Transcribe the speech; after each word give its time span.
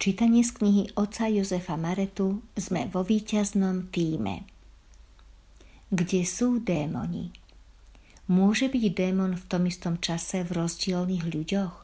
Čítanie 0.00 0.40
z 0.40 0.56
knihy 0.56 0.84
oca 0.96 1.28
Jozefa 1.28 1.76
Maretu 1.76 2.40
sme 2.56 2.88
vo 2.88 3.04
víťaznom 3.04 3.92
týme. 3.92 4.48
Kde 5.92 6.24
sú 6.24 6.56
démoni? 6.56 7.36
Môže 8.24 8.72
byť 8.72 8.96
démon 8.96 9.36
v 9.36 9.44
tom 9.44 9.68
istom 9.68 10.00
čase 10.00 10.40
v 10.40 10.56
rozdielných 10.56 11.24
ľuďoch? 11.28 11.74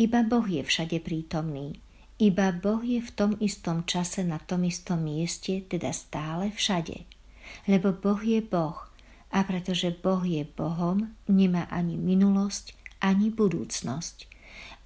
Iba 0.00 0.24
Boh 0.24 0.48
je 0.48 0.64
všade 0.64 0.96
prítomný. 1.04 1.76
Iba 2.16 2.56
Boh 2.56 2.80
je 2.80 3.04
v 3.04 3.10
tom 3.12 3.36
istom 3.36 3.84
čase 3.84 4.24
na 4.24 4.40
tom 4.40 4.64
istom 4.64 5.04
mieste, 5.04 5.68
teda 5.68 5.92
stále 5.92 6.48
všade. 6.56 7.04
Lebo 7.68 7.92
Boh 7.92 8.24
je 8.24 8.40
Boh 8.40 8.88
a 9.28 9.44
pretože 9.44 9.92
Boh 9.92 10.24
je 10.24 10.40
Bohom, 10.48 11.12
nemá 11.28 11.68
ani 11.68 12.00
minulosť, 12.00 12.72
ani 13.04 13.28
budúcnosť. 13.28 14.24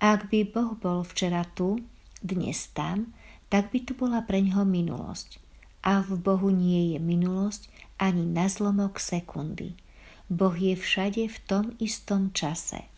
Ak 0.02 0.34
by 0.34 0.50
Boh 0.50 0.74
bol 0.74 1.06
včera 1.06 1.46
tu, 1.46 1.78
dnes 2.22 2.70
tam, 2.72 3.12
tak 3.52 3.68
by 3.68 3.84
tu 3.84 3.92
bola 3.92 4.24
pre 4.24 4.40
ňoho 4.40 4.64
minulosť. 4.64 5.42
A 5.82 6.00
v 6.00 6.16
Bohu 6.16 6.48
nie 6.48 6.94
je 6.94 6.98
minulosť 7.02 7.68
ani 7.98 8.24
na 8.24 8.48
zlomok 8.48 8.96
sekundy. 9.02 9.76
Boh 10.32 10.56
je 10.56 10.78
všade 10.78 11.28
v 11.28 11.38
tom 11.44 11.76
istom 11.76 12.32
čase. 12.32 12.88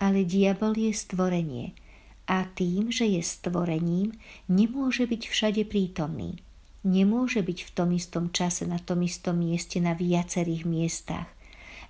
Ale 0.00 0.26
diabol 0.26 0.74
je 0.74 0.90
stvorenie 0.90 1.76
a 2.24 2.48
tým, 2.48 2.88
že 2.88 3.04
je 3.04 3.20
stvorením, 3.20 4.16
nemôže 4.48 5.04
byť 5.04 5.22
všade 5.28 5.62
prítomný. 5.68 6.40
Nemôže 6.84 7.40
byť 7.40 7.58
v 7.64 7.70
tom 7.72 7.88
istom 7.96 8.28
čase 8.32 8.68
na 8.68 8.80
tom 8.80 9.04
istom 9.04 9.40
mieste 9.40 9.80
na 9.80 9.96
viacerých 9.96 10.64
miestach. 10.68 11.28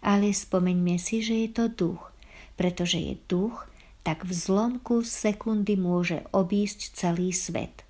Ale 0.04 0.30
spomeňme 0.30 1.00
si, 1.00 1.24
že 1.24 1.46
je 1.46 1.48
to 1.50 1.64
duch, 1.70 2.02
pretože 2.58 3.00
je 3.00 3.14
duch, 3.26 3.66
tak 4.04 4.28
v 4.28 4.36
zlomku 4.36 5.00
sekundy 5.00 5.80
môže 5.80 6.28
obísť 6.30 6.92
celý 6.92 7.32
svet. 7.32 7.88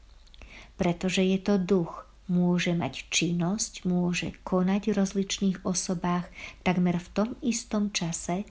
Pretože 0.78 1.26
je 1.26 1.38
to 1.42 1.58
duch, 1.58 2.06
môže 2.30 2.70
mať 2.72 3.10
činnosť, 3.10 3.82
môže 3.82 4.30
konať 4.46 4.94
v 4.94 4.96
rozličných 4.96 5.58
osobách 5.66 6.30
takmer 6.62 6.96
v 7.02 7.08
tom 7.10 7.28
istom 7.42 7.90
čase. 7.90 8.46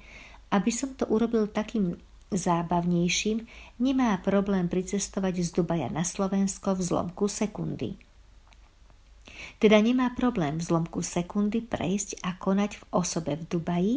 Aby 0.51 0.69
som 0.75 0.93
to 0.93 1.07
urobil 1.07 1.47
takým 1.49 1.97
zábavnejším, 2.29 3.47
nemá 3.79 4.19
problém 4.19 4.67
pricestovať 4.67 5.41
z 5.41 5.49
Dubaja 5.55 5.87
na 5.87 6.03
Slovensko 6.03 6.75
v 6.77 6.81
zlomku 6.83 7.25
sekundy. 7.31 7.95
Teda 9.57 9.79
nemá 9.79 10.11
problém 10.13 10.59
v 10.59 10.67
zlomku 10.67 10.99
sekundy 10.99 11.63
prejsť 11.63 12.21
a 12.27 12.35
konať 12.35 12.77
v 12.77 12.83
osobe 12.91 13.39
v 13.39 13.43
Dubaji 13.47 13.95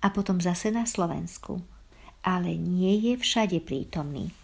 a 0.00 0.14
potom 0.14 0.38
zase 0.38 0.70
na 0.70 0.86
Slovensku 0.86 1.60
ale 2.28 2.60
nie 2.60 3.08
je 3.08 3.14
všade 3.16 3.64
prítomný. 3.64 4.36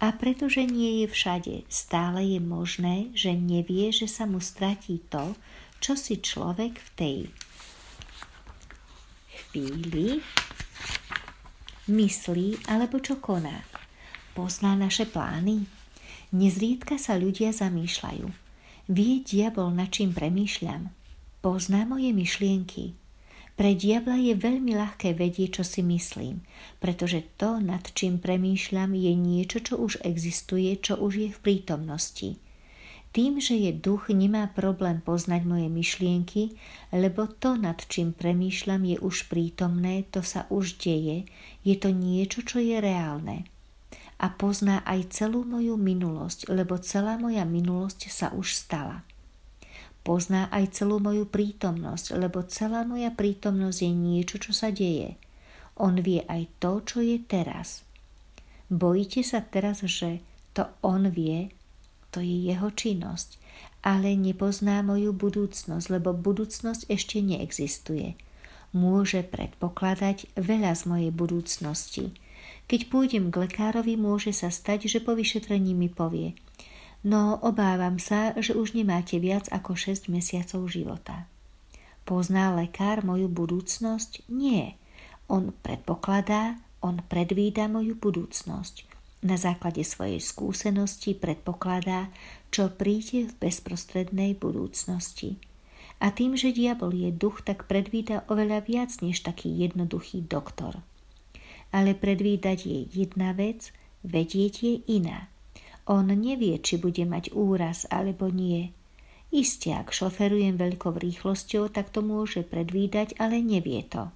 A 0.00 0.16
pretože 0.16 0.64
nie 0.64 1.04
je 1.04 1.06
všade, 1.12 1.68
stále 1.68 2.24
je 2.24 2.40
možné, 2.40 3.12
že 3.12 3.36
nevie, 3.36 3.92
že 3.92 4.08
sa 4.08 4.24
mu 4.24 4.40
stratí 4.40 5.04
to, 5.12 5.36
čo 5.76 5.92
si 5.92 6.24
človek 6.24 6.80
v 6.80 6.90
tej 6.96 7.18
chvíli 9.28 10.24
myslí 11.92 12.70
alebo 12.70 12.96
čo 12.96 13.20
koná. 13.20 13.60
Pozná 14.32 14.78
naše 14.78 15.04
plány. 15.04 15.68
Nezriedka 16.32 16.96
sa 16.96 17.18
ľudia 17.18 17.52
zamýšľajú. 17.52 18.28
Vie 18.88 19.20
diabol, 19.20 19.74
na 19.74 19.90
čím 19.90 20.14
premýšľam. 20.14 20.94
Pozná 21.42 21.84
moje 21.84 22.14
myšlienky 22.14 23.07
pre 23.58 23.74
diabla 23.74 24.22
je 24.22 24.38
veľmi 24.38 24.78
ľahké 24.78 25.18
vedieť, 25.18 25.58
čo 25.58 25.64
si 25.66 25.82
myslím, 25.82 26.46
pretože 26.78 27.26
to, 27.34 27.58
nad 27.58 27.82
čím 27.90 28.22
premýšľam, 28.22 28.94
je 28.94 29.12
niečo, 29.18 29.58
čo 29.58 29.82
už 29.82 30.06
existuje, 30.06 30.78
čo 30.78 30.94
už 30.94 31.12
je 31.26 31.28
v 31.34 31.42
prítomnosti. 31.42 32.38
Tým, 33.10 33.42
že 33.42 33.58
je 33.58 33.74
duch, 33.74 34.14
nemá 34.14 34.46
problém 34.54 35.02
poznať 35.02 35.42
moje 35.42 35.66
myšlienky, 35.66 36.54
lebo 36.94 37.26
to, 37.26 37.58
nad 37.58 37.82
čím 37.90 38.14
premýšľam, 38.14 38.94
je 38.94 38.96
už 39.02 39.26
prítomné, 39.26 40.06
to 40.06 40.22
sa 40.22 40.46
už 40.54 40.78
deje, 40.78 41.26
je 41.66 41.74
to 41.74 41.90
niečo, 41.90 42.46
čo 42.46 42.62
je 42.62 42.78
reálne. 42.78 43.42
A 44.22 44.30
pozná 44.30 44.86
aj 44.86 45.18
celú 45.18 45.42
moju 45.42 45.74
minulosť, 45.74 46.46
lebo 46.46 46.78
celá 46.78 47.18
moja 47.18 47.42
minulosť 47.42 48.06
sa 48.06 48.30
už 48.30 48.54
stala. 48.54 49.02
Pozná 50.08 50.48
aj 50.48 50.72
celú 50.72 51.04
moju 51.04 51.28
prítomnosť, 51.28 52.16
lebo 52.16 52.40
celá 52.48 52.80
moja 52.88 53.12
prítomnosť 53.12 53.78
je 53.84 53.92
niečo, 53.92 54.40
čo 54.40 54.56
sa 54.56 54.72
deje. 54.72 55.20
On 55.76 56.00
vie 56.00 56.24
aj 56.24 56.48
to, 56.64 56.80
čo 56.80 57.04
je 57.04 57.20
teraz. 57.20 57.84
Bojíte 58.72 59.20
sa 59.20 59.44
teraz, 59.44 59.84
že 59.84 60.24
to 60.56 60.64
on 60.80 61.12
vie, 61.12 61.52
to 62.08 62.24
je 62.24 62.48
jeho 62.48 62.72
činnosť, 62.72 63.36
ale 63.84 64.16
nepozná 64.16 64.80
moju 64.80 65.12
budúcnosť, 65.12 65.92
lebo 65.92 66.16
budúcnosť 66.16 66.88
ešte 66.88 67.20
neexistuje. 67.20 68.16
Môže 68.72 69.20
predpokladať 69.28 70.32
veľa 70.40 70.72
z 70.72 70.82
mojej 70.88 71.12
budúcnosti. 71.12 72.16
Keď 72.64 72.80
pôjdem 72.88 73.28
k 73.28 73.44
lekárovi, 73.44 74.00
môže 74.00 74.32
sa 74.32 74.48
stať, 74.48 74.88
že 74.88 75.04
po 75.04 75.12
vyšetrení 75.12 75.76
mi 75.76 75.92
povie– 75.92 76.32
no 77.04 77.38
obávam 77.42 78.00
sa, 78.00 78.34
že 78.38 78.54
už 78.54 78.74
nemáte 78.74 79.18
viac 79.22 79.50
ako 79.50 79.74
6 79.76 80.10
mesiacov 80.10 80.66
života. 80.70 81.26
Pozná 82.08 82.56
lekár 82.56 83.04
moju 83.04 83.28
budúcnosť? 83.28 84.24
Nie. 84.32 84.80
On 85.28 85.52
predpokladá, 85.52 86.56
on 86.80 87.04
predvída 87.04 87.68
moju 87.68 87.92
budúcnosť. 88.00 88.88
Na 89.18 89.36
základe 89.36 89.82
svojej 89.82 90.22
skúsenosti 90.22 91.12
predpokladá, 91.12 92.08
čo 92.48 92.72
príde 92.72 93.28
v 93.28 93.32
bezprostrednej 93.36 94.38
budúcnosti. 94.38 95.36
A 95.98 96.14
tým, 96.14 96.38
že 96.38 96.54
diabol 96.54 96.94
je 96.94 97.10
duch, 97.10 97.42
tak 97.42 97.66
predvída 97.66 98.22
oveľa 98.30 98.64
viac 98.64 98.90
než 99.02 99.26
taký 99.26 99.50
jednoduchý 99.50 100.22
doktor. 100.22 100.78
Ale 101.74 101.92
predvídať 101.92 102.58
je 102.64 102.78
jedna 103.04 103.34
vec, 103.34 103.74
vedieť 104.06 104.54
je 104.62 104.74
iná. 104.86 105.26
On 105.88 106.04
nevie, 106.04 106.60
či 106.60 106.76
bude 106.76 107.08
mať 107.08 107.32
úraz 107.32 107.88
alebo 107.88 108.28
nie. 108.28 108.76
Isté, 109.32 109.72
ak 109.72 109.92
šoferujem 109.92 110.60
veľkou 110.60 110.92
rýchlosťou, 110.96 111.72
tak 111.72 111.88
to 111.92 112.04
môže 112.04 112.44
predvídať, 112.44 113.16
ale 113.16 113.40
nevie 113.40 113.80
to. 113.88 114.12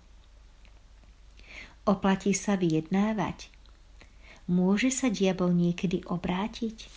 Oplatí 1.88 2.36
sa 2.36 2.60
vyjednávať. 2.60 3.48
Môže 4.52 4.92
sa 4.92 5.08
diabol 5.08 5.56
niekedy 5.56 6.04
obrátiť? 6.04 6.88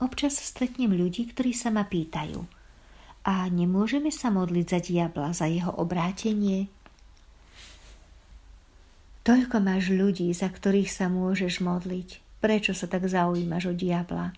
Občas 0.00 0.40
stretnem 0.40 0.90
ľudí, 0.90 1.28
ktorí 1.30 1.52
sa 1.54 1.70
ma 1.70 1.84
pýtajú. 1.84 2.42
A 3.24 3.48
nemôžeme 3.48 4.12
sa 4.12 4.28
modliť 4.28 4.66
za 4.68 4.80
diabla, 4.84 5.30
za 5.32 5.48
jeho 5.48 5.72
obrátenie? 5.72 6.68
Toľko 9.24 9.56
máš 9.64 9.88
ľudí, 9.88 10.28
za 10.36 10.52
ktorých 10.52 10.92
sa 10.92 11.08
môžeš 11.08 11.64
modliť. 11.64 12.20
Prečo 12.44 12.76
sa 12.76 12.84
tak 12.84 13.08
zaujímaš 13.08 13.72
o 13.72 13.74
diabla? 13.74 14.36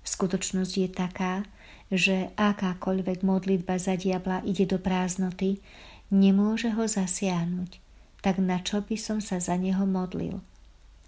Skutočnosť 0.00 0.72
je 0.80 0.88
taká, 0.88 1.44
že 1.92 2.32
akákoľvek 2.40 3.20
modlitba 3.20 3.76
za 3.76 4.00
diabla 4.00 4.40
ide 4.48 4.64
do 4.64 4.80
prázdnoty, 4.80 5.60
nemôže 6.08 6.72
ho 6.72 6.88
zasiahnuť. 6.88 7.84
Tak 8.24 8.40
na 8.40 8.64
čo 8.64 8.80
by 8.80 8.96
som 8.96 9.20
sa 9.20 9.44
za 9.44 9.60
neho 9.60 9.84
modlil? 9.84 10.40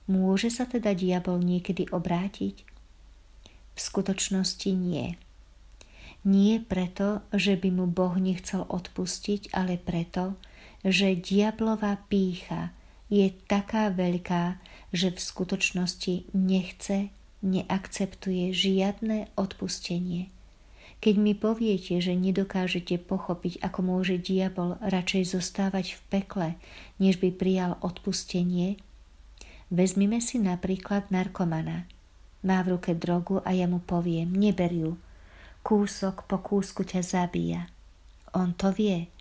Môže 0.04 0.52
sa 0.52 0.68
teda 0.68 0.92
diabol 0.92 1.40
niekedy 1.40 1.88
obrátiť? 1.88 2.68
V 3.72 3.78
skutočnosti 3.80 4.68
nie. 4.76 5.16
Nie 6.28 6.60
preto, 6.60 7.24
že 7.32 7.56
by 7.56 7.72
mu 7.72 7.88
Boh 7.88 8.12
nechcel 8.20 8.68
odpustiť, 8.68 9.56
ale 9.56 9.80
preto, 9.80 10.36
že 10.84 11.16
diablová 11.16 11.96
pícha 12.12 12.76
je 13.08 13.32
taká 13.48 13.88
veľká, 13.88 14.60
že 14.96 15.12
v 15.12 15.20
skutočnosti 15.20 16.32
nechce, 16.32 17.12
neakceptuje 17.44 18.50
žiadne 18.50 19.28
odpustenie. 19.36 20.32
Keď 21.04 21.14
mi 21.20 21.36
poviete, 21.36 22.00
že 22.00 22.16
nedokážete 22.16 22.96
pochopiť, 22.96 23.60
ako 23.60 23.80
môže 23.84 24.16
diabol 24.16 24.80
radšej 24.80 25.36
zostávať 25.36 25.94
v 25.94 26.00
pekle, 26.08 26.48
než 26.96 27.20
by 27.20 27.36
prijal 27.36 27.76
odpustenie, 27.84 28.80
vezmime 29.68 30.24
si 30.24 30.40
napríklad 30.40 31.12
narkomana. 31.12 31.84
Má 32.40 32.64
v 32.64 32.80
ruke 32.80 32.96
drogu 32.96 33.44
a 33.44 33.52
ja 33.52 33.68
mu 33.68 33.84
poviem, 33.84 34.32
neber 34.32 34.72
ju, 34.72 34.96
kúsok 35.60 36.24
po 36.24 36.40
kúsku 36.40 36.88
ťa 36.88 37.04
zabíja. 37.04 37.68
On 38.32 38.56
to 38.56 38.72
vie, 38.72 39.12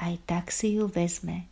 aj 0.00 0.16
tak 0.24 0.48
si 0.48 0.80
ju 0.80 0.88
vezme 0.88 1.50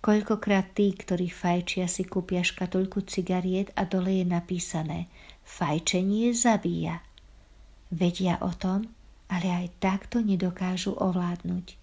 Koľkokrát 0.00 0.72
tí, 0.72 0.96
ktorí 0.96 1.28
fajčia, 1.28 1.84
si 1.84 2.08
kúpia 2.08 2.40
škatulku 2.40 3.04
cigariet 3.04 3.68
a 3.76 3.84
dole 3.84 4.16
je 4.16 4.24
napísané 4.24 5.12
Fajčenie 5.44 6.32
zabíja. 6.32 7.04
Vedia 7.92 8.40
o 8.40 8.48
tom, 8.56 8.88
ale 9.28 9.52
aj 9.52 9.66
takto 9.76 10.24
nedokážu 10.24 10.96
ovládnuť. 10.96 11.76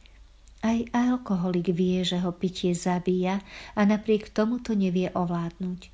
Aj 0.66 0.80
alkoholik 0.98 1.70
vie, 1.70 2.02
že 2.02 2.18
ho 2.26 2.34
pitie 2.34 2.74
zabíja 2.74 3.46
a 3.78 3.82
napriek 3.86 4.34
tomu 4.34 4.66
to 4.66 4.74
nevie 4.74 5.14
ovládnuť. 5.14 5.94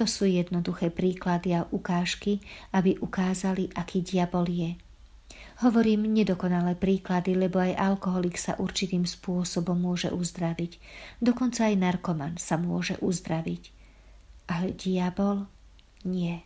To 0.00 0.08
sú 0.08 0.24
jednoduché 0.24 0.88
príklady 0.88 1.52
a 1.52 1.68
ukážky, 1.68 2.40
aby 2.72 2.96
ukázali, 2.96 3.68
aký 3.76 4.00
diabol 4.00 4.48
je. 4.48 4.72
Hovorím 5.62 6.10
nedokonalé 6.10 6.74
príklady, 6.74 7.38
lebo 7.38 7.62
aj 7.62 7.78
alkoholik 7.78 8.34
sa 8.34 8.58
určitým 8.58 9.06
spôsobom 9.06 9.78
môže 9.78 10.10
uzdraviť. 10.10 10.82
Dokonca 11.22 11.70
aj 11.70 11.78
narkoman 11.78 12.34
sa 12.34 12.58
môže 12.58 12.98
uzdraviť. 12.98 13.70
Ale 14.50 14.74
diabol 14.74 15.46
nie. 16.02 16.42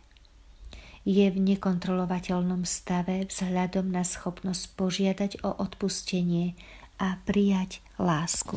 Je 1.01 1.25
v 1.33 1.37
nekontrolovateľnom 1.41 2.61
stave 2.61 3.25
vzhľadom 3.25 3.89
na 3.89 4.05
schopnosť 4.05 4.63
požiadať 4.77 5.31
o 5.41 5.49
odpustenie 5.49 6.53
a 7.01 7.17
prijať 7.25 7.81
lásku. 7.97 8.53